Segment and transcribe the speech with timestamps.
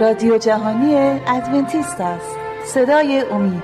[0.00, 0.94] رادیو جهانی
[1.26, 2.36] ادونتیست است.
[2.66, 3.62] صدای امید.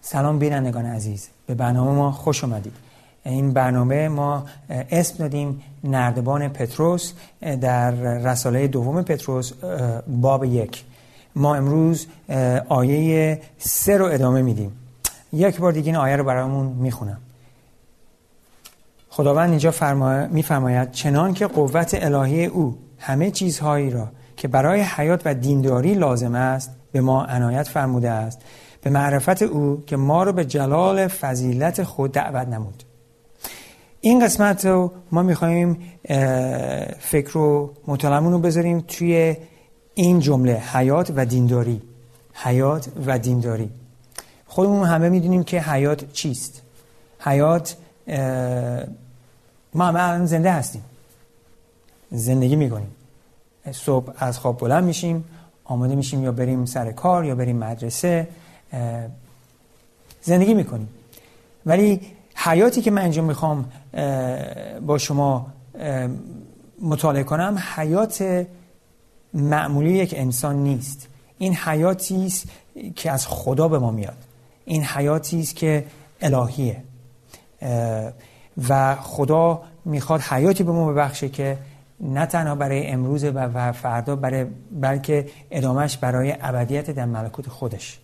[0.00, 1.28] سلام بینندگان عزیز.
[1.46, 2.72] به برنامه ما خوش اومدید.
[3.24, 4.44] این برنامه ما
[4.90, 7.12] اسم دادیم نردبان پتروس
[7.60, 9.52] در رساله دوم پتروس
[10.06, 10.84] باب یک.
[11.36, 12.06] ما امروز
[12.68, 14.72] آیه سه رو ادامه میدیم.
[15.32, 17.18] یک بار دیگه این آیه رو برامون می‌خونم.
[19.08, 20.26] خداوند اینجا فرما...
[20.26, 26.34] میفرماید چنان که قوت الهی او همه چیزهایی را که برای حیات و دینداری لازم
[26.34, 28.40] است به ما عنایت فرموده است.
[28.82, 32.82] به معرفت او که ما رو به جلال فضیلت خود دعوت نمود.
[34.00, 35.78] این قسمت رو ما میخواییم
[36.98, 39.36] فکر و مطالعمون رو بذاریم توی
[39.94, 41.82] این جمله حیات و دینداری.
[42.34, 43.70] حیات و دینداری.
[44.46, 46.62] خودمون همه می‌دونیم که حیات چیست.
[47.20, 47.76] حیات
[49.74, 50.82] ما همه زنده هستیم.
[52.10, 52.90] زندگی می‌کنیم.
[53.72, 55.24] صبح از خواب بلند میشیم
[55.64, 58.28] آماده میشیم یا بریم سر کار یا بریم مدرسه
[60.22, 60.88] زندگی می‌کنیم.
[61.66, 62.00] ولی
[62.34, 63.72] حیاتی که من اینجا می‌خوام
[64.86, 65.46] با شما
[66.82, 68.46] مطالعه کنم حیات
[69.34, 71.08] معمولی یک انسان نیست.
[71.38, 72.48] این حیاتی است
[72.96, 74.16] که از خدا به ما میاد.
[74.64, 75.86] این حیاتی است که
[76.20, 76.82] الهیه.
[78.68, 81.58] و خدا می‌خواد حیاتی به ما ببخشه که
[82.00, 87.98] نه تنها برای امروز و فردا برای بلکه ادامهش برای ابدیت در ملکوت خودش.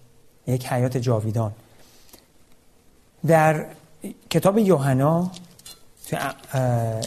[0.46, 1.52] یک حیات جاویدان.
[3.26, 3.66] در
[4.30, 5.30] کتاب یوحنا
[6.08, 6.18] توی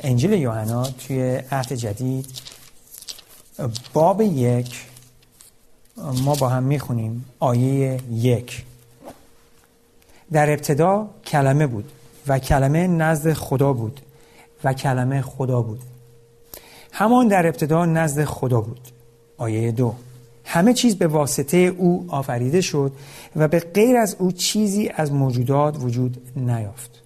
[0.04, 2.26] انجیل یوحنا توی عهد جدید
[3.94, 4.86] باب یک
[5.98, 8.64] ما با هم می‌خونیم آیه یک.
[10.32, 11.92] در ابتدا کلمه بود
[12.28, 14.02] و کلمه نزد خدا بود
[14.64, 15.80] و کلمه خدا بود.
[16.92, 18.82] همان در ابتدا نزد خدا بود.
[19.38, 19.94] آیه دو.
[20.46, 22.92] همه چیز به واسطه او آفریده شد
[23.36, 27.02] و به غیر از او چیزی از موجودات وجود نیافت.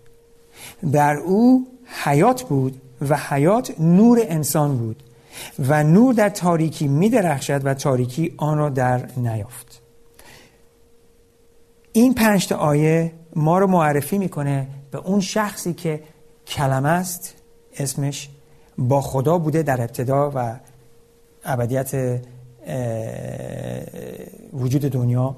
[0.91, 1.67] در او
[2.03, 5.03] حیات بود و حیات نور انسان بود.
[5.59, 9.81] و نور در تاریکی می درخشد و تاریکی آن را در نیافت.
[11.91, 16.03] این پنج آیه ما رو معرفی می‌کنه به اون شخصی که
[16.47, 17.33] کلمه است
[17.77, 18.29] اسمش
[18.77, 20.59] با خدا بوده در ابتدا و
[21.45, 22.21] ابدیت
[24.53, 25.35] وجود دنیا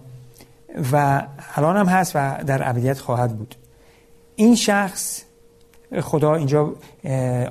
[0.91, 3.55] و الان هم هست و در ابدیت خواهد بود.
[4.35, 5.23] این شخص
[6.01, 6.73] خدا اینجا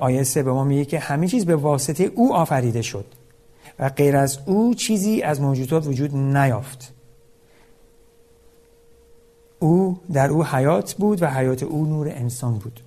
[0.01, 3.05] آیه سه به ما میگه که همه چیز به واسطه او آفریده شد
[3.79, 6.93] و غیر از او چیزی از موجودات وجود نیافت.
[9.59, 12.79] او در او حیات بود و حیات او نور انسان بود.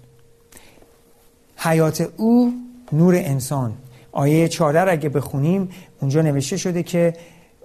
[1.56, 2.52] حیات او
[2.92, 3.74] نور انسان.
[4.12, 5.68] آیه 14 اگه بخونیم
[6.00, 7.12] اونجا نوشته شده که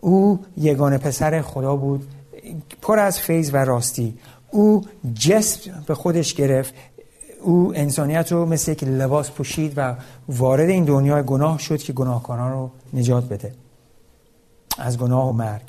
[0.01, 2.07] او یگانه پسر خدا بود
[2.81, 4.17] پر از فیض و راستی.
[4.51, 4.81] او
[5.13, 6.73] جسم به خودش گرفت
[7.43, 9.95] او انسانیت رو مثل یک لباس پوشید و
[10.29, 13.53] وارد این دنیای گناه شد که گناهکاران رو نجات بده.
[14.77, 15.61] از گناه و مرگ.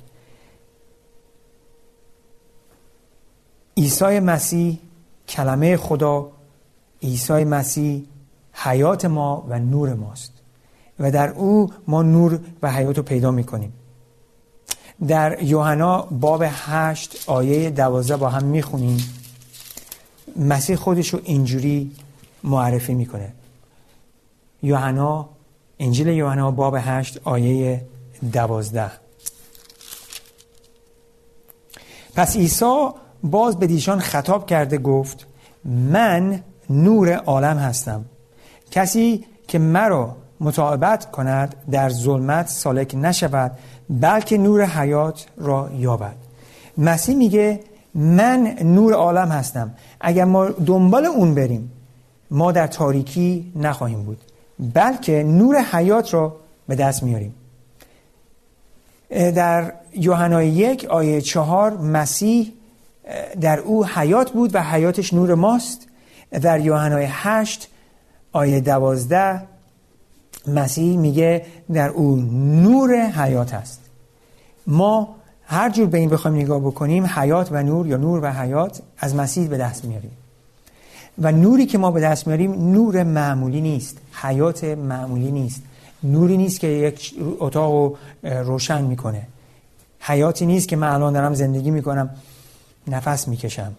[3.77, 4.79] عیسی مسیح
[5.29, 6.29] کلمه خدا
[7.03, 8.05] عیسی مسیح
[8.53, 10.33] حیات ما و نور ماست.
[11.01, 13.73] و در او ما نور و حیات رو پیدا می‌کنیم.
[15.09, 19.24] در یوحنا باب هشت آیه دوازده با هم می‌خونیم.
[20.37, 21.93] مسیح خودش رو اینجوری
[22.43, 23.33] معرفی می‌کنه.
[24.63, 25.29] یوحنا
[25.79, 27.87] انجیل یوحنا باب هشت آیه
[28.33, 28.91] دوازده.
[32.15, 32.89] پس عیسی
[33.23, 35.27] باز به دیشان خطاب کرده گفت
[35.65, 38.05] من نور عالم هستم.
[38.71, 43.59] کسی که مرا مطابقت کند در ظلمت سالک نشود
[43.91, 46.17] بلکه نور حیات را یابد.
[46.79, 47.61] مسیح میگه
[47.95, 49.75] من نور عالم هستم.
[50.01, 51.73] اگر ما دنبال اون بریم
[52.31, 54.19] ما در تاریکی نخواهیم بود.
[54.75, 56.37] بلکه نور حیات را
[56.69, 57.35] به دست میاریم.
[59.11, 62.53] در یوحنا یک آیه چهار مسیح
[63.41, 65.89] در او حیات بود و حیاتش نور ماست.
[66.31, 67.69] در یوحنای هشت
[68.33, 69.43] آیه دوازده
[70.47, 72.17] مسیح میگه در او
[72.63, 73.81] نور حیات است.
[74.67, 75.15] ما
[75.55, 79.15] هر جور به این بخوایم نگاه بکنیم حیات و نور یا نور و حیات از
[79.15, 80.11] مسیح به دست میاریم.
[81.19, 85.63] و نوری که ما به دست میاریم نور معمولی نیست حیات معمولی نیست.
[86.03, 89.27] نوری نیست که یک اتاق رو روشن می‌کنه.
[90.01, 92.11] حیاتی نیست که من الان دارم زندگی می‌کنم
[92.87, 93.73] نفس می‌کشم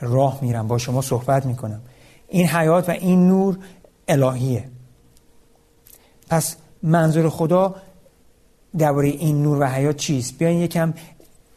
[0.00, 1.80] راه میرم با شما صحبت می‌کنم.
[2.28, 3.58] این حیات و این نور
[4.08, 4.64] الهیه.
[6.28, 7.74] پس منظور خدا
[8.78, 10.94] درباره این نور و حیات چیست؟ بیاین یکم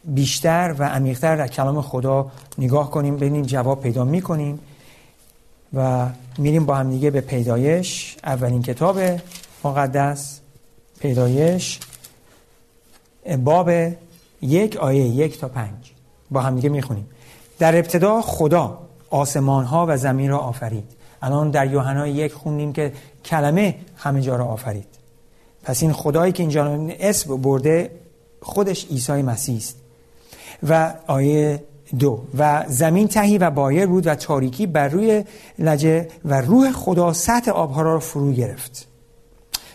[0.06, 4.60] بیشتر و عمیقتر در کلام خدا نگاه کنیم ببینیم جواب پیدا می‌کنیم
[5.74, 8.18] و میریم با هم دیگه به پیدایش.
[8.24, 9.00] اولین کتاب
[9.64, 10.40] مقدس
[11.00, 11.80] پیدایش
[13.38, 13.70] باب
[14.42, 15.92] یک آیه یک تا پنج.
[16.32, 17.08] با هم دیگه می‌خونیم.
[17.60, 18.80] در ابتدا خدا
[19.10, 20.84] آسمان ها و زمین را آفرید.
[21.22, 22.94] الان در یوحنا یک خوندیم که
[23.26, 25.01] کلمه همه جا را آفرید.
[25.64, 27.92] پس این خدایی که اینجا اسم برده
[28.42, 29.78] خودش عیسی مسیح است.
[30.70, 31.64] و آیه
[32.00, 32.24] دو.
[32.38, 35.24] و زمین تهی و بایر بود و تاریکی بر روی
[35.60, 38.88] لجه و روح خدا سطح آبها را فرو گرفت.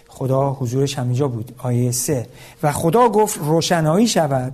[0.09, 1.55] خدا حضورش همینجا بود.
[1.59, 2.27] آیه سه.
[2.63, 4.53] و خدا گفت روشنایی شود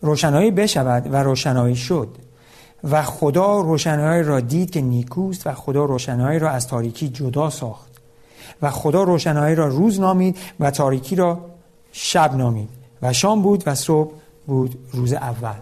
[0.00, 2.08] روشنایی بشود و روشنایی شد.
[2.90, 7.91] و خدا روشنایی را دید که نیکوست و خدا روشنایی را از تاریکی جدا ساخت.
[8.62, 11.40] و خدا روشنایی را روز نامید و تاریکی را
[11.92, 12.68] شب نامید.
[13.02, 14.12] و شام بود و صبح
[14.46, 15.54] بود روز اول.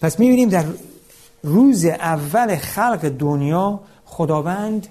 [0.00, 0.64] پس می‌بینیم در
[1.42, 4.86] روز اول خلق دنیا خداوند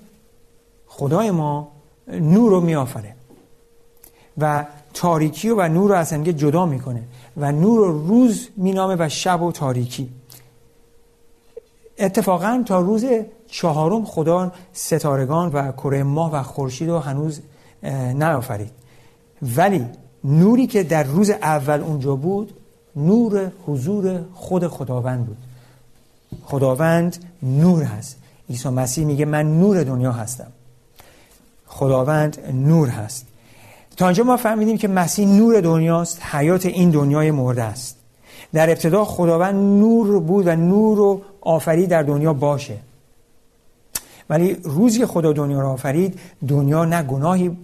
[0.88, 1.72] خدای ما
[2.08, 3.16] نور رو میآفره.
[4.38, 7.04] و تاریکی و نور رو از همگه جدا می‌کنه.
[7.38, 10.10] و نور رو روز مینامه و شب و تاریکی.
[12.00, 13.06] اتفاقا تا روز
[13.48, 17.42] چهارم خدا ستارگان و کره ماه و خورشید رو هنوز
[18.14, 18.72] نیافرید.
[19.42, 19.86] ولی
[20.24, 22.54] نوری که در روز اول اونجا بود
[22.96, 25.38] نور حضور خود خداوند بود.
[26.44, 28.18] خداوند نور هست.
[28.50, 30.52] عیسی مسیح میگه من نور دنیا هستم.
[31.68, 33.26] خداوند نور هست.
[33.98, 37.99] تا اینجا ما فهمیدیم که مسیح نور دنیاست حیات این دنیای مرده است.
[38.54, 42.78] در ابتدا خداوند نور بود و نور رو آفرید در دنیا باشه.
[44.30, 47.58] ولی روزی خدا دنیا را آفرید دنیا نه گناهی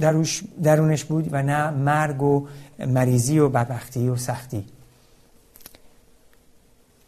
[0.00, 2.46] دروش درونش بود و نه مرگ و
[2.78, 4.64] مریضی و بدبختی و سختی.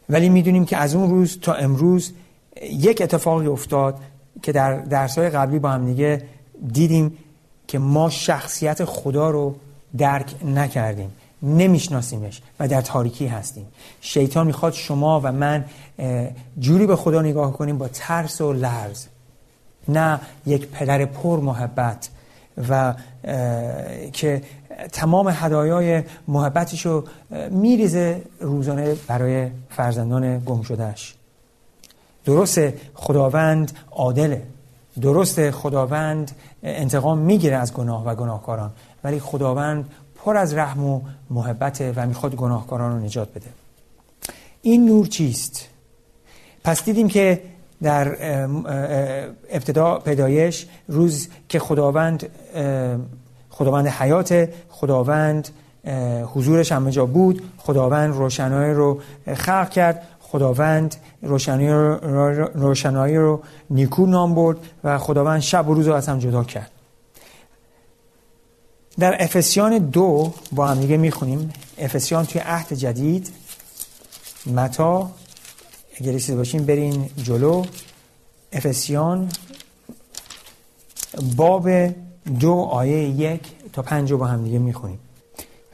[0.09, 2.13] ولی می‌دونیم که از اون روز تا امروز
[2.63, 3.99] یک اتفاقی افتاد
[4.43, 6.23] که در درسهای قبلی با هم دیگه
[6.73, 7.19] دیدیم
[7.67, 9.55] که ما شخصیت خدا رو
[9.99, 11.13] درک نکردیم.
[11.43, 13.67] نمیشناسیمش و در تاریکی هستیم.
[14.01, 15.65] شیطان می‌خواد شما و من
[16.59, 19.07] جوری به خدا نگاه کنیم با ترس و لرز.
[19.89, 22.09] نه یک پدر پر محبت
[22.69, 22.95] و
[24.13, 24.43] که
[24.93, 27.05] تمام هدایای محبتش رو
[27.51, 31.15] میریزه روزانه برای فرزندان گم شدهش
[32.25, 32.61] درست
[32.95, 34.43] خداوند عادله.
[35.01, 36.31] درست خداوند
[36.63, 38.71] انتقام می‌گیره از گناه و گناهکاران.
[39.05, 39.89] ولی خداوند
[40.25, 41.01] پر از رحم و
[41.31, 43.47] محبت و می‌خواد گناهکاران رو نجات بده
[44.63, 45.69] این نور چیست؟
[46.65, 47.43] پس دیدیم که
[47.83, 48.17] در
[49.51, 52.29] ابتدا پیدایش روز که خداوند
[53.51, 55.49] خداوند حیات خداوند
[56.35, 59.01] حضورش همه جا بود خداوند روشنایی رو
[59.35, 61.95] خلق کرد خداوند روشنایی رو,
[62.55, 66.71] روشنایی رو نیکو نام برد و خداوند شب و روز رو از هم جدا کرد
[68.99, 71.53] در افسیان دو با هم دیگه می‌خونیم.
[71.79, 73.33] افسیان توی عهد جدید
[74.47, 75.11] متا
[76.01, 77.65] اگر رسید باشین برین جلو.
[78.53, 79.29] افسیان
[81.37, 81.69] باب
[82.41, 83.41] دو آیه یک
[83.73, 84.99] تا پنج با هم دیگه می‌خونیم.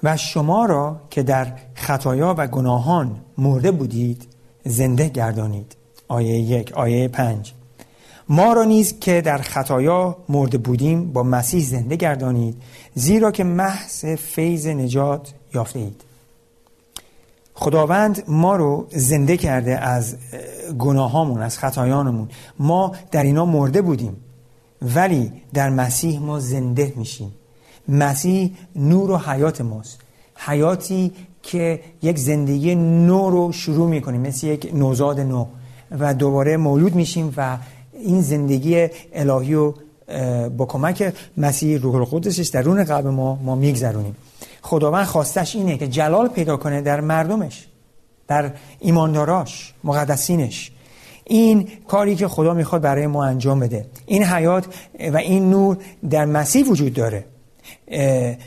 [0.03, 4.27] و شما را که در خطایا و گناهان مرده بودید
[4.65, 5.77] زنده گردانید.
[6.09, 7.53] آیه یک آیه پنج.
[8.29, 12.63] ما را نیز که در خطایا مرده بودیم با مسیح زنده گردانید
[12.95, 16.03] زیرا که محض فیض نجات یافته اید.
[17.55, 20.17] خداوند ما رو زنده کرده از
[20.79, 22.29] گناهامون از خطایانمون.
[22.59, 24.17] ما در اینا مرده بودیم
[24.83, 27.33] ولی در مسیح ما زنده میشیم.
[27.89, 29.99] مسیح نور و حیات ماست.
[30.37, 35.47] حیاتی که یک زندگی نو رو شروع می‌کنیم مثل یک نوزاد نو.
[35.91, 37.59] و دوباره مولود میشیم و
[38.01, 39.75] این زندگی الهی رو
[40.57, 44.17] با کمک مسیح روح القدسش درون قلب ما ما میگذرونیم.
[44.63, 47.67] خداوند خواستش اینه که جلال پیدا کنه در مردمش
[48.29, 50.73] در ایمانداراش مقدسینش.
[51.25, 53.87] این کاری که خدا می‌خواد برای ما انجام بده.
[54.07, 54.65] این حیات
[55.13, 55.77] و این نور
[56.11, 57.25] در مسیح وجود داره.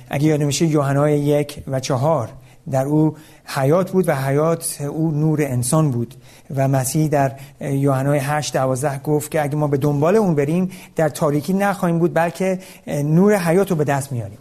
[0.09, 2.29] اگه یاد میشه یوحنای یک و چهار
[2.71, 3.15] در او
[3.45, 6.15] حیات بود و حیات او نور انسان بود.
[6.55, 11.09] و مسیح در یوحنای 8 12 گفت که اگه ما به دنبال اون بریم در
[11.09, 14.37] تاریکی نخواهیم بود بلکه نور حیات رو به دست میاریم.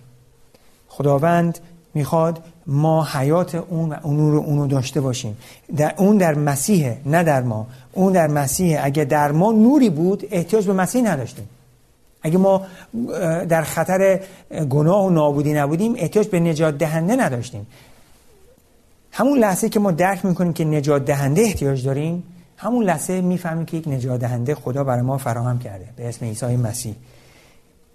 [0.89, 1.59] خداوند
[1.95, 5.37] می‌خواد ما حیات اون و اون نور اونو داشته باشیم.
[5.77, 7.67] در اون در مسیح نه در ما.
[7.93, 8.79] اون در مسیح.
[8.83, 11.49] اگه در ما نوری بود احتیاج به مسیح نداشتیم.
[12.23, 12.63] اگه ما
[13.49, 14.21] در خطر
[14.71, 17.67] گناه و نابودی نبودیم احتیاج به نجات دهنده نداشتیم.
[19.19, 22.23] همون لحظه که ما درک می‌کنیم که نجات دهنده احتیاج داریم
[22.57, 26.57] همون لحظه می‌فهمیم که یک نجات دهنده خدا برای ما فراهم کرده به اسم عیسی
[26.57, 26.95] مسیح.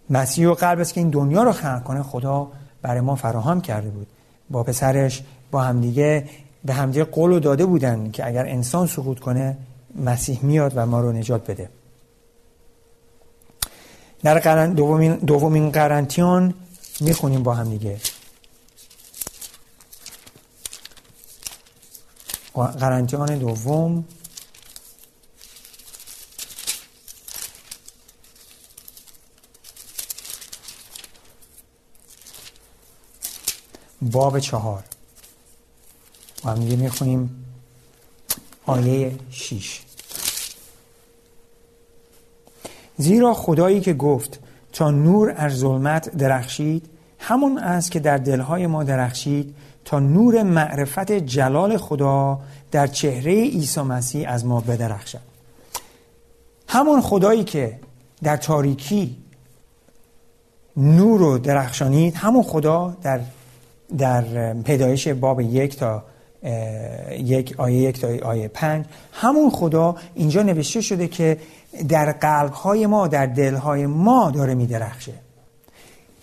[0.10, 2.48] مسیح و قلب است که این دنیا رو خلق کنه خدا
[2.82, 4.08] برای ما فراهم کرده بود.
[4.50, 6.26] با پسرش با همدیگه
[6.66, 9.58] به همدیگه قول داده بودن که اگر انسان سقوط کنه
[9.96, 11.70] مسیح میاد و ما رو نجات بده.
[14.24, 16.54] در دومین, دومین قرنتیان
[17.00, 17.98] می‌خونیم با هم دیگه
[22.54, 24.06] قرنتیان دوم.
[34.02, 34.84] باب چهار.
[36.44, 37.46] با هم دیگه می‌خونیم.
[38.66, 39.82] آیه شیش.
[42.98, 44.40] زیرا خدایی که گفت
[44.74, 49.56] تا نور از ظلمت درخشید همون است که در دلهای ما درخشید
[50.00, 52.40] نور معرفت جلال خدا
[52.72, 55.20] در چهره عیسی مسیح از ما بدرخشد.
[56.68, 57.80] همون خدایی که
[58.24, 59.18] در تاریکی
[60.78, 63.20] نور رو درخشانید همون خدا در
[63.98, 66.04] در پیدایش باب یک تا
[67.20, 71.38] یک آیه یک تا آیه پنج همون خدا اینجا نوشته شده که
[71.90, 75.14] در قلبهای ما در دلهای ما داره میدرخشه.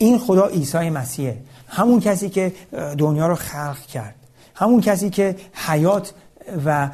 [0.00, 1.38] این خدا عیسی مسیحه.
[1.68, 2.52] همون کسی که
[2.98, 4.14] دنیا رو خلق کرد.
[4.54, 6.12] همون کسی که حیات
[6.64, 6.90] و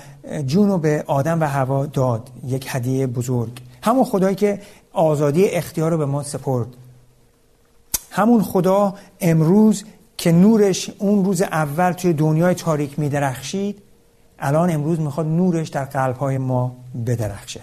[0.46, 2.30] جون رو به آدم و هوا داد.
[2.46, 3.50] یک هدیه بزرگ.
[3.82, 4.60] همون خدایی که
[4.92, 6.66] آزادی اختیار رو به ما سپرد.
[8.10, 9.84] همون خدا امروز
[10.16, 13.82] که نورش اون روز اول توی دنیای تاریک می درخشید
[14.38, 17.60] الان امروز می‌خواد نورش در قلبهای ما بدرخشه.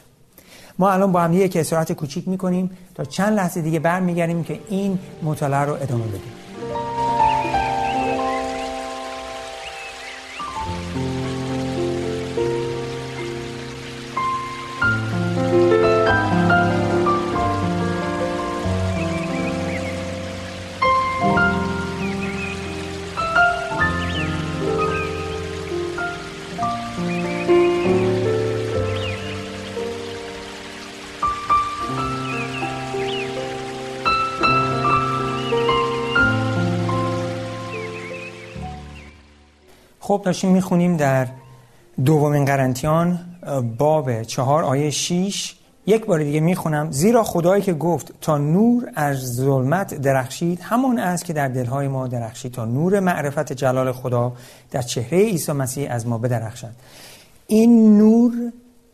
[0.79, 4.99] ما الان با هم یک اسرات کوچیک می‌کنیم تا چند لحظه دیگه برمیگردیم که این
[5.23, 6.31] مطالعه رو ادامه بدیم.
[40.05, 41.27] خب داشتیم می‌خونیم در
[42.05, 43.19] دومین قرنتیان
[43.77, 45.55] باب چهار آیه شیش.
[45.85, 46.91] یک بار دیگه می‌خونم.
[46.91, 52.07] زیرا خدایی که گفت تا نور از ظلمت درخشید همان است که در دلهای ما
[52.07, 54.33] درخشید تا نور معرفت جلال خدا
[54.71, 56.71] در چهره عیسی مسیح از ما بدرخشد.
[57.47, 58.33] این نور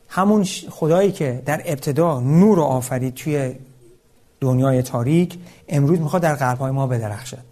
[0.09, 3.51] همون خدایی که در ابتدا نور رو آفرید توی
[4.41, 5.37] دنیای تاریک
[5.69, 7.43] امروز می‌خواد در قلبهای ما بدرخشد.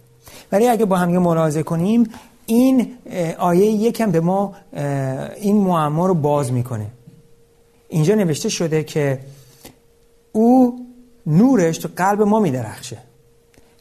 [0.52, 2.10] ولی اگه با هم ملاحظه کنیم
[2.48, 2.98] این
[3.38, 4.54] آیه یکم به ما
[5.36, 6.86] این معما رو باز می‌کنه.
[7.88, 9.20] اینجا نوشته شده که
[10.32, 10.86] او
[11.26, 12.98] نورش تو قلب ما میدرخشه.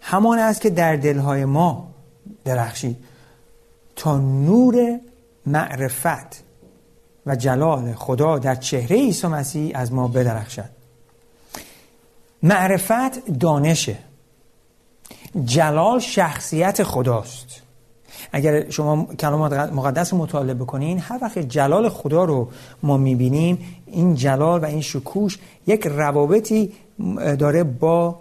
[0.01, 1.87] همان است که در دلهای ما
[2.45, 2.97] درخشید.
[3.95, 4.99] تا نور
[5.45, 6.43] معرفت
[7.25, 10.69] و جلال خدا در چهره عیسی مسیح از ما بدرخشد.
[12.43, 13.97] معرفت دانشه.
[15.45, 17.61] جلال شخصیت خداست.
[18.31, 19.41] اگر شما کلام
[19.73, 22.49] مقدس رو مطالعه بکنین هر وقت جلال خدا رو
[22.83, 25.37] ما می‌بینیم این جلال و این شکوش
[25.67, 26.71] یک روابطی
[27.39, 28.19] داره با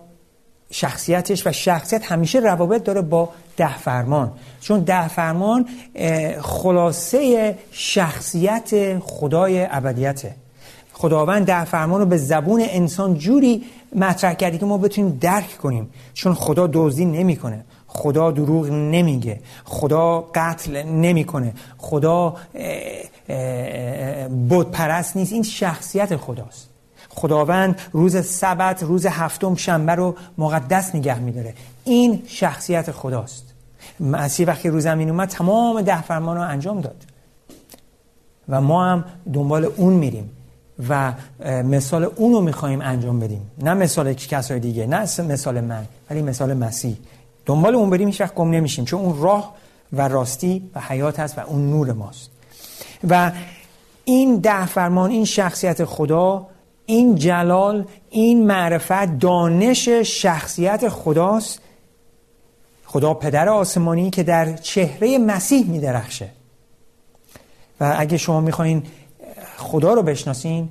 [0.71, 4.33] شخصیتش و شخصیت همیشه روابط داره با ده فرمان.
[4.61, 5.66] چون ده فرمان
[6.40, 10.35] خلاصه شخصیت خدای ابدیته.
[10.93, 13.64] خداوند ده فرمان رو به زبون انسان جوری
[13.95, 15.90] مطرح کردی که ما بتونیم درک کنیم.
[16.14, 17.64] چون خدا دزدی نمی‌کنه.
[17.97, 19.41] خدا دروغ نمیگه.
[19.65, 21.53] خدا قتل نمی‌کنه.
[21.79, 22.37] خدا
[24.49, 25.33] بود پرست نیست.
[25.33, 26.69] این شخصیت خداست.
[27.09, 31.55] خداوند روز سبت روز هفتم شنبه رو مقدس نگه میداره.
[31.85, 33.45] این شخصیت خداست.
[34.00, 37.05] مسیح وقتی روز زمین اومد تمام ده فرمان رو انجام داد.
[38.49, 40.31] و ما هم دنبال اون میریم
[40.88, 41.12] و
[41.45, 43.50] مثال اون رو می‌خوایم انجام بدیم.
[43.59, 46.97] نه مثال کسای دیگه نه مثال من ولی مثال مسیح.
[47.47, 49.55] دنبال اون بریم هیچ وقت گم نمیشیم چون اون راه
[49.93, 52.31] و راستی و حیات هست و اون نور ماست.
[53.09, 53.33] و
[54.05, 56.47] این ده فرمان این شخصیت خدا
[56.87, 61.61] این جلال این معرفت دانش شخصیت خداست.
[62.85, 66.29] خدا پدر آسمانی که در چهره مسیح می درخشه
[67.81, 68.83] و اگه شما می‌خواین
[69.57, 70.69] خدا رو بشناسین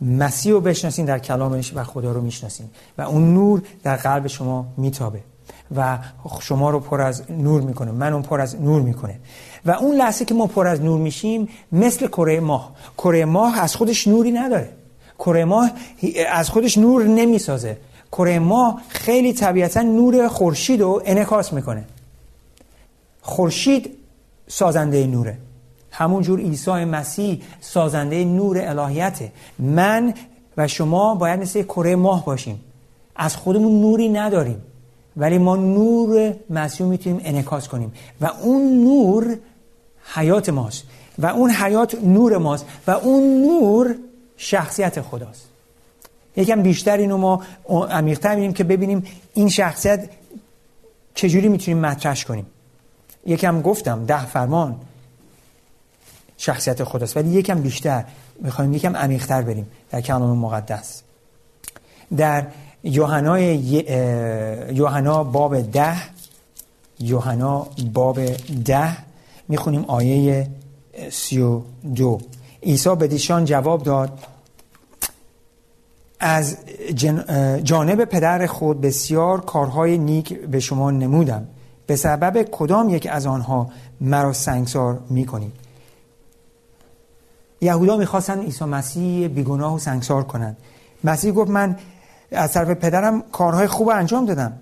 [0.00, 2.70] مسیح رو بشناسین در کلامش و خدا رو می‌شناسین.
[2.98, 5.20] و اون نور در قلب شما میتابه.
[5.76, 5.98] و
[6.40, 9.18] شما رو پر از نور می‌کنه من اون پر از نور می‌کنه.
[9.66, 12.72] و اون لحظه که ما پر از نور میشیم مثل کره ماه.
[12.98, 14.68] کره ماه از خودش نوری نداره.
[15.18, 15.70] کره ماه
[16.32, 17.76] از خودش نور نمی‌سازه.
[18.12, 21.84] کره ماه خیلی طبیعتا نور خورشید رو انکاس می‌کنه.
[23.22, 23.90] خورشید
[24.48, 25.38] سازنده نوره.
[25.90, 29.32] همونجور عیسی مسیح سازنده نور الهیته.
[29.58, 30.14] من
[30.56, 32.60] و شما باید مثل کره ماه باشیم.
[33.16, 34.62] از خودمون نوری نداریم.
[35.16, 37.92] ولی ما نور مسیح می‌تونیم انکاس کنیم.
[38.20, 39.36] و اون نور
[40.14, 40.84] حیات ماست.
[41.18, 42.66] و اون حیات نور ماست.
[42.86, 43.94] و اون نور
[44.36, 45.48] شخصیت خداست.
[46.36, 50.08] یکم بیشتر اینو ما عمیق‌تر می‌بینیم که ببینیم این شخصیت
[51.14, 52.46] چجوری می‌تونیم مطرحش کنیم.
[53.26, 54.80] یکم گفتم ده فرمان
[56.36, 58.04] شخصیت خداست ولی یکم بیشتر
[58.40, 61.02] می‌خوایم یکم عمیق‌تر بریم در کلام مقدس.
[62.16, 62.46] در
[62.84, 63.54] یوحنای
[64.74, 65.96] یوحنا باب ده
[67.00, 68.18] یوحنا باب
[68.64, 68.96] ده.
[69.48, 70.48] می‌خونیم آیه
[71.10, 71.60] سی و
[71.94, 72.20] دو.
[72.62, 74.18] عیسی به دیشان جواب داد.
[76.20, 76.56] از
[77.64, 81.46] جانب پدر خود بسیار کارهای نیک به شما نمودم.
[81.86, 83.70] به سبب کدام یک از آنها
[84.00, 85.52] مرا سنگسار می‌کنید؟
[87.60, 90.56] یهودا می‌خواستن عیسی مسیح بیگناه و سنگسار کنند.
[91.04, 91.76] مسیح گفت من
[92.32, 94.52] از طرف پدرم کارهای خوب انجام دادم.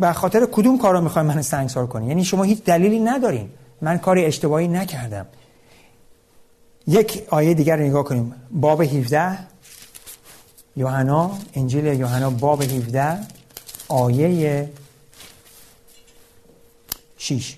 [0.00, 3.50] به خاطر کدوم کارا می‌خوای من سنگسار کنی؟ یعنی شما هیچ دلیلی ندارین.
[3.82, 5.26] من کاری اشتباهی نکردم.
[6.86, 8.34] یک آیه دیگر رو نگاه کنیم.
[8.50, 9.38] باب 17
[10.76, 13.18] یوحنا انجیل یوحنا باب 17
[13.88, 14.70] آیه
[17.16, 17.56] 6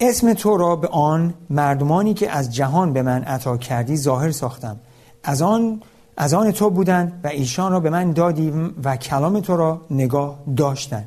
[0.00, 4.80] اسم تو را به آن مردمانی که از جهان به من عطا کردی ظاهر ساختم.
[5.22, 5.82] از آن
[6.16, 8.52] از آن تو بودن و ایشان را به من دادی
[8.84, 11.04] و کلام تو را نگاه داشتن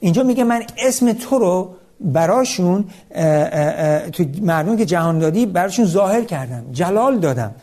[0.00, 2.84] اینجا میگه من اسم تو رو براشون
[4.12, 7.54] تو مردم که جهان دادی براشون ظاهر کردم جلال دادم.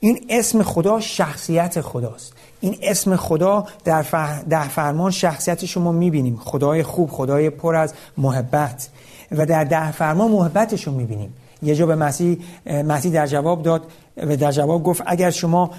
[0.00, 2.32] این اسم خدا شخصیت خداست.
[2.60, 4.04] این اسم خدا در,
[4.48, 6.36] در فرمان شخصیت شما می‌بینیم.
[6.36, 8.88] خدای خوب خدای پر از محبت.
[9.32, 11.34] و در ده فرمان محبتش رو می‌بینیم.
[11.62, 15.70] یه جا به مسیح مسیح در جواب داد و در جواب گفت اگر شما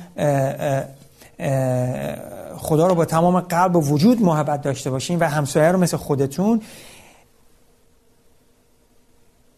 [2.57, 6.61] خدا رو با تمام قلب و وجود محبت داشته باشین و همسایه رو مثل خودتون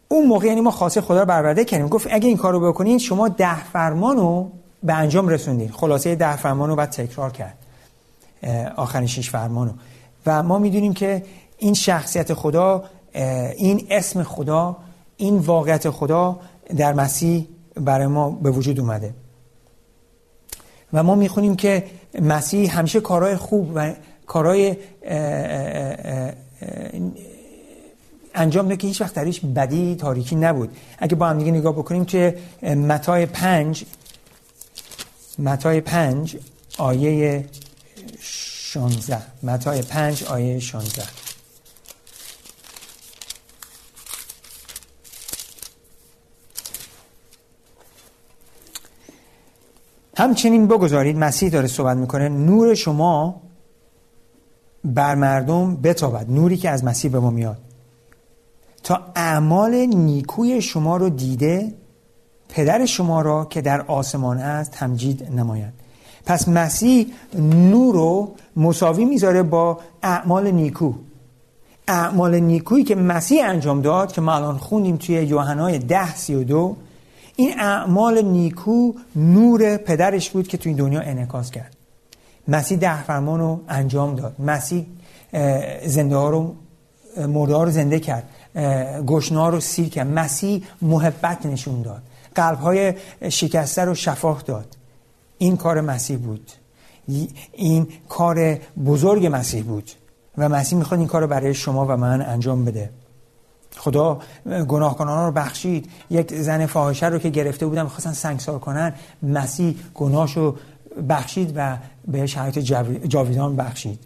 [0.08, 1.88] اون موقع یعنی ما خاصه خدا رو برآورده کردیم.
[1.88, 4.50] گفت اگه این کار رو بکنین شما ده فرمان رو
[4.82, 5.70] به انجام رسوندین.
[5.70, 7.58] خلاصه ده فرمان رو بعد تکرار کرد.
[8.76, 9.74] آخرین شیش فرمان رو.
[10.26, 11.22] و ما می‌دونیم که
[11.58, 12.84] این شخصیت خدا
[13.56, 14.76] این اسم خدا
[15.16, 16.40] این واقعیت خدا
[16.76, 19.14] در مسیح برای ما به وجود اومده.
[20.92, 21.84] و ما می‌خونیم که
[22.22, 23.92] مسیح همیشه کارهای خوب و
[24.26, 24.76] کارهای
[28.34, 30.76] انجام ده که هیچ وقت درش بدی تاریکی نبود.
[30.98, 33.84] اگه با هم دیگه نگاه بکنیم که متای پنج
[35.38, 36.36] متای پنج
[36.78, 37.44] آیه
[38.20, 41.02] شانزه متای پنج آیه شانزه
[50.16, 53.42] همچنین بگذارید مسیح داره صحبت می‌کنه نور شما
[54.84, 57.58] بر مردم بتابد نوری که از مسیح به ما میاد.
[58.82, 61.74] تا اعمال نیکوی شما رو دیده
[62.48, 65.72] پدر شما را که در آسمان است تمجید نماید.
[66.26, 67.06] پس مسیح
[67.38, 70.92] نور رو مساوی می‌ذاره با اعمال نیکو.
[71.88, 76.34] اعمال نیکویی که مسیح انجام داد که ما الان خوندیم توی یوحنای ده سی
[77.36, 81.76] این اعمال نیکو نور پدرش بود که توی دنیا انعکاس کرد.
[82.48, 84.40] مسیح ده فرمان رو انجام داد.
[84.40, 84.86] مسیح
[85.86, 86.54] زنده ها رو
[87.16, 88.28] مرده ها رو زنده کرد.
[89.06, 90.06] گشنا رو سیر کرد.
[90.06, 92.02] مسیح محبت نشون داد.
[92.34, 92.94] قلب های
[93.28, 94.76] شکسته رو شفاه داد.
[95.38, 96.50] این کار مسیح بود.
[97.52, 99.90] این کار بزرگ مسیح بود.
[100.38, 102.90] و مسیح می‌خواد این کار رو برای شما و من انجام بده.
[103.76, 104.18] خدا
[104.68, 105.90] گناهکاران رو بخشید.
[106.10, 110.56] یک زن فاحشه رو که گرفته بودن می‌خواستن سنگسار کنن مسیح گناهشو
[111.08, 111.76] بخشید و
[112.08, 112.58] به شرایط
[113.08, 113.98] جاویدان بخشید.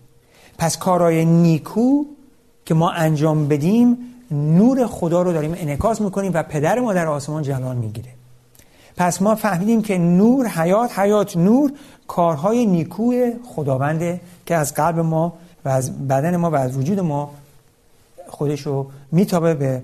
[0.59, 2.04] پس کارهای نیکو
[2.64, 3.98] که ما انجام بدیم
[4.30, 8.09] نور خدا رو داریم انعکاس می‌کنیم و پدر ما در آسمان جلال می‌گیره.
[8.96, 11.72] پس ما فهمیدیم که نور حیات حیات نور
[12.09, 15.33] کارهای نیکوی خداونده که از قلب ما
[15.64, 17.30] و از بدن ما و از وجود ما
[18.31, 19.83] خودش رو میتابه به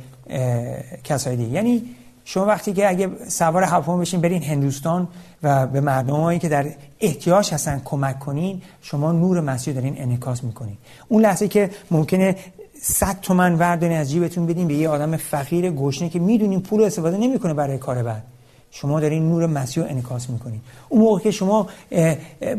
[1.04, 1.50] کسای دیگه.
[1.50, 1.82] یعنی
[2.24, 5.08] شما وقتی که اگه سوار هواپیما بشین برین هندوستان
[5.42, 6.66] و به مردمایی که در
[7.00, 10.76] احتیاج هستن کمک کنین شما نور مسیح دارین انعکاس می‌کنین.
[11.08, 12.36] اون لحظه که ممکنه
[12.82, 17.16] 100 تومن وردانی از جیبتون بدین به یه آدم فقیر گشنه که می‌دونین پول استفاده
[17.16, 18.22] نمی‌کنه برای کار بعد.
[18.70, 20.60] شما دارین نور مسیح رو انعکاس می‌کنین.
[20.88, 21.66] اون موقع که شما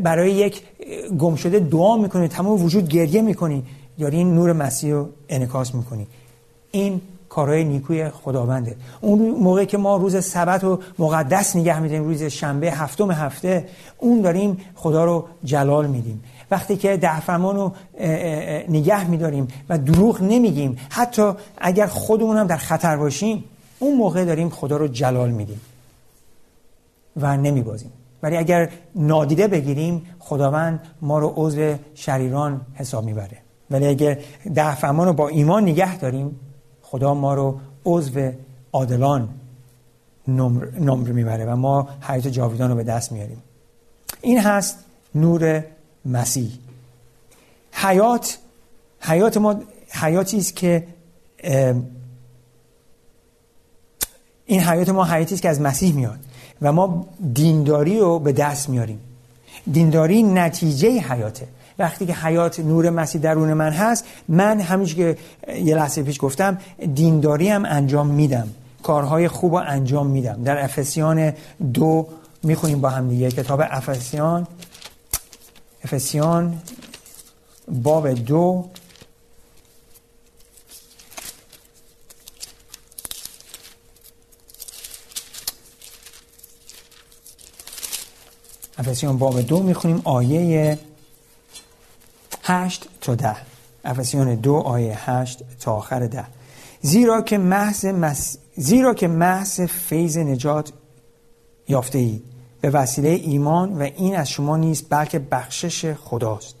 [0.02, 0.62] برای یک
[1.18, 3.64] گم شده دعا می‌کنید تمام وجود گریه می‌کنید
[3.98, 6.08] دارین نور مسیح رو انعکاس می‌کنید
[6.70, 8.76] این کارهای نیکوی خداونده.
[9.00, 14.20] اون موقع که ما روز سبت رو مقدس نگه میدیم روز شنبه هفتم هفته اون
[14.20, 16.24] داریم خدا رو جلال میدیم.
[16.50, 17.72] وقتی که ده فرمان رو
[18.68, 23.44] نگه میداریم و دروغ نمیگیم حتی اگر خودمون هم در خطر باشیم
[23.78, 25.60] اون موقع داریم خدا رو جلال میدیم
[27.16, 27.92] و نمیبازیم.
[28.22, 33.47] ولی اگر نادیده بگیریم خداوند ما رو عضو شریران حساب می‌بره.
[33.70, 34.18] ولی اگر
[34.54, 36.40] ده فرمان رو با ایمان نگه داریم
[36.82, 38.30] خدا ما رو عضو
[38.72, 39.28] عادلان
[40.28, 43.42] نمر, می‌بره و ما حیات جاویدان رو به دست میاریم.
[44.20, 44.78] این هست
[45.14, 45.64] نور
[46.04, 46.50] مسیح.
[47.72, 48.38] حیات
[49.00, 50.86] حیات ما حیاتی است که
[54.46, 56.18] این حیات ما حیاتی است که از مسیح میاد
[56.62, 59.00] و ما دینداری رو به دست میاریم.
[59.72, 61.48] دینداری نتیجه حیاته.
[61.78, 65.16] وقتی که حیات نور مسیح درون من هست من همینش که
[65.48, 66.58] یه لحظه پیش گفتم
[66.94, 68.48] دینداری هم انجام میدم.
[68.82, 70.42] کارهای خوب رو انجام میدم.
[70.44, 71.32] در افسیان
[71.74, 72.08] دو
[72.42, 73.30] می‌خونیم با هم دیگه.
[73.30, 74.46] کتاب افسیان
[75.84, 76.58] افسیان
[77.68, 78.64] باب دو.
[88.78, 90.78] افسیان باب دو می‌خونیم آیه
[92.48, 93.36] هشت تا ده.
[93.84, 96.24] افسیان دو آیه هشت تا آخر ده.
[96.80, 98.36] زیرا که محض, مس...
[98.56, 100.72] زیرا که محض فیض نجات
[101.68, 102.22] یافته اید
[102.60, 106.54] به وسیله ایمان و این از شما نیست بلکه بخشش خداست.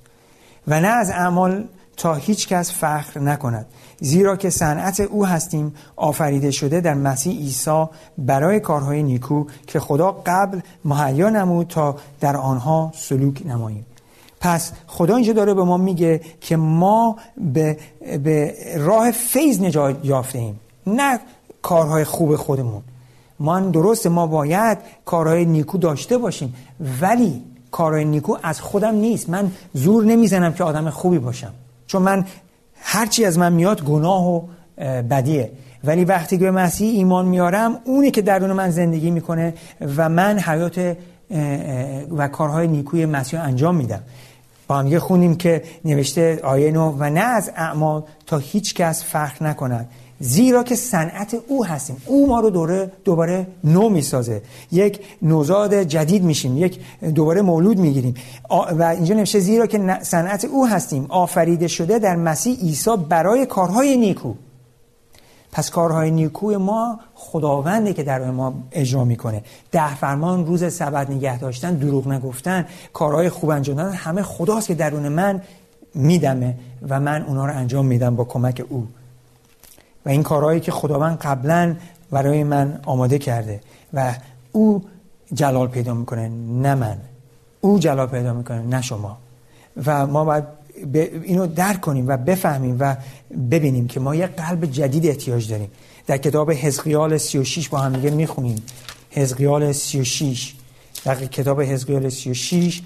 [0.68, 1.64] و نه از اعمال
[1.96, 3.66] تا هیچ کس فخر نکند.
[4.00, 7.84] زیرا که صنعت او هستیم آفریده شده در مسیح عیسی
[8.18, 13.86] برای کارهای نیکو که خدا قبل مهیا نمود تا در آنها سلوک نماییم.
[14.40, 17.16] پس خدا اینجا داره به ما میگه که ما
[17.54, 17.76] به,
[18.24, 21.20] به راه فیض نجات یافته ایم نه
[21.62, 22.82] کارهای خوب خودمون.
[23.40, 26.54] ما درست ما باید کارهای نیکو داشته باشیم
[27.00, 29.30] ولی کارهای نیکو از خودم نیست.
[29.30, 31.52] من زور نمی‌زنم که آدم خوبی باشم
[31.86, 32.24] چون من
[32.74, 34.42] هرچی از من میاد گناه و
[35.10, 35.50] بدیه.
[35.84, 39.54] ولی وقتی که به مسیح ایمان میارم اونی که درون من زندگی می‌کنه
[39.96, 40.96] و من حیات
[42.16, 44.02] و کارهای نیکوی مسیح انجام میدم.
[44.68, 49.44] با هم خونیم که نوشته آیه نو و نه از اعمال تا هیچ کس فخر
[49.44, 49.90] نکند.
[50.20, 51.96] زیرا که صنعت او هستیم.
[52.06, 54.42] او ما رو دوره دوباره نو می‌سازه.
[54.72, 56.58] یک نوزاد جدید میشیم.
[56.58, 56.80] یک
[57.14, 58.14] دوباره مولود می‌گیریم.
[58.50, 61.06] و اینجا نوشته زیرا که صنعت او هستیم.
[61.08, 64.34] آفریده شده در مسیح عیسی برای کارهای نیکو.
[65.58, 69.42] پس کارهای نیکوی ما خداونده که در ما اجرا می‌کنه.
[69.72, 74.74] ده فرمان روز سبت نگه داشتن دروغ نگفتن کارهای خوب انجام دادن همه خداست که
[74.74, 75.42] درون من
[75.94, 76.54] میدمه
[76.88, 78.86] و من اونا رو انجام میدم با کمک او.
[80.06, 81.76] و این کارهایی که خداوند قبلا
[82.10, 83.60] برای من آماده کرده
[83.94, 84.14] و
[84.52, 84.84] او
[85.34, 86.28] جلال پیدا می‌کنه
[86.62, 86.96] نه من.
[87.60, 89.16] او جلال پیدا می‌کنه نه شما.
[89.86, 90.57] و ما باید
[91.22, 92.96] اینو درک کنیم و بفهمیم و
[93.50, 95.70] ببینیم که ما یه قلب جدید احتیاج داریم.
[96.06, 98.62] در کتاب حزقیال 36 با هم دیگه می‌خونیم.
[99.10, 100.54] حزقیال 36
[101.04, 102.82] در کتاب حزقیال 36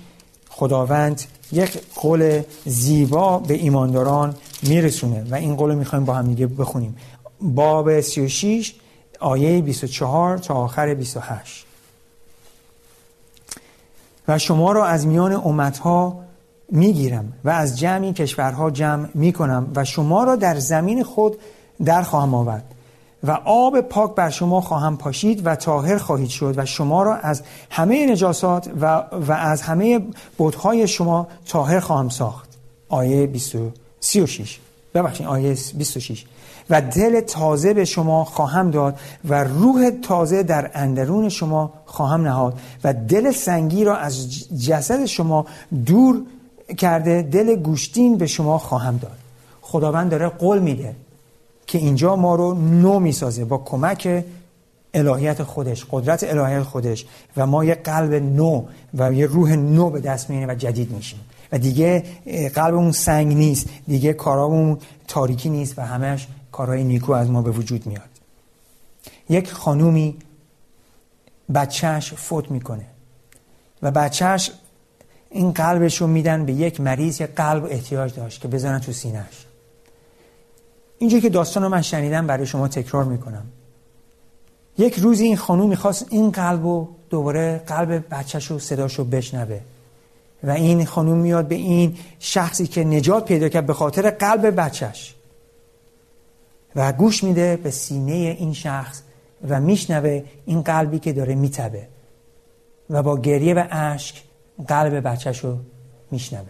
[0.48, 6.96] خداوند یک قول زیبا به ایمانداران میرسونه و این قول می‌خوایم با هم دیگه بخونیم.
[7.40, 8.74] باب 36
[9.20, 11.64] آیه 24 تا آخر 28
[14.28, 16.24] و شما را از میان امتها
[16.72, 21.36] می‌گیرم و از جمعی کشورها جمع می‌کنم و شما را در زمین خود
[21.84, 22.64] در خواهم آورد
[23.24, 27.42] و آب پاک بر شما خواهم پاشید و طاهر خواهید شد و شما را از
[27.70, 30.00] همه نجاسات و, و از همه
[30.38, 32.48] بودهای شما طاهر خواهم ساخت.
[32.88, 33.30] آیه
[34.00, 34.58] 36
[34.94, 36.24] ببخشید آیه 26
[36.70, 42.60] و دل تازه به شما خواهم داد و روح تازه در اندرون شما خواهم نهاد
[42.84, 44.30] و دل سنگی را از
[44.64, 45.46] جسد شما
[45.86, 46.22] دور
[46.74, 49.18] کرده دل گوشتین به شما خواهم داد.
[49.62, 50.96] خداوند داره قول میده
[51.66, 54.24] که اینجا ما رو نو می‌سازه با کمک
[54.94, 57.06] الهیت خودش قدرت الهیت خودش
[57.36, 61.20] و ما یه قلب نو و یه روح نو به دست میاریم و جدید میشیم.
[61.52, 62.04] و دیگه
[62.54, 67.86] قلبمون سنگ نیست دیگه کارامون تاریکی نیست و همش کارهای نیکو از ما به وجود
[67.86, 68.02] میاد.
[69.28, 70.16] یک خانومی
[71.54, 72.84] بچهش فوت می‌کنه
[73.82, 74.50] و بچهش
[75.32, 79.46] این قلبش رو میدن به یک مریض که قلب احتیاج داشت که بزنن تو سینهش
[80.98, 83.44] اینجا که داستان رو من شنیدم برای شما تکرار می‌کنم.
[84.78, 89.60] یک روزی این خانوم می‌خواست این قلب رو دوباره قلب بچهش رو صداش رو بشنوه.
[90.44, 95.14] و این خانوم میاد به این شخصی که نجات پیدا کرد به خاطر قلب بچهش.
[96.76, 99.02] و گوش میده به سینه این شخص
[99.48, 101.88] و میشنوه این قلبی که داره میتبه
[102.90, 104.22] و با گریه و اشک
[104.68, 105.56] قلب بچهش رو
[106.10, 106.46] میشنوه.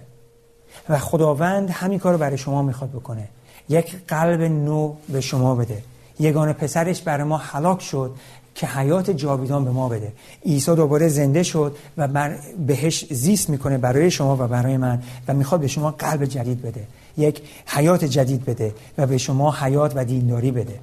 [0.88, 3.28] و خداوند همین کار رو برای شما می‌خواد بکنه.
[3.68, 5.82] یک قلب نو به شما بده.
[6.20, 8.14] یگان پسرش برای ما حلاک شد
[8.54, 10.12] که حیات جاویدان به ما بده.
[10.46, 12.36] عیسی دوباره زنده شد و بر
[12.66, 16.86] بهش زیست می‌کنه برای شما و برای من و می‌خواد به شما قلب جدید بده.
[17.16, 20.78] یک حیات جدید بده و به شما حیات و دینداری بده.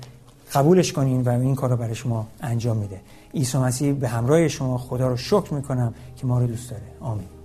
[0.54, 3.00] قبولش کنین و این کار رو برای شما انجام میده.
[3.34, 6.84] عیسی مسیح به همراه شما خدا رو شکر می‌کنم که ما رو دوست داره.
[7.02, 7.39] آمین.